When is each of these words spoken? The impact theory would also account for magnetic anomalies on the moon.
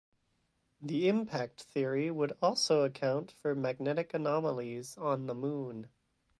The 0.81 1.07
impact 1.09 1.61
theory 1.61 2.09
would 2.09 2.35
also 2.41 2.83
account 2.85 3.31
for 3.31 3.53
magnetic 3.53 4.15
anomalies 4.15 4.97
on 4.97 5.27
the 5.27 5.35
moon. 5.35 5.89